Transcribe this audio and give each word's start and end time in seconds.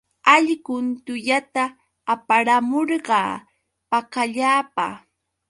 Allqun 0.35 0.85
tullata 1.05 1.65
aparamurqa 2.13 3.19
pakallapa. 3.89 4.87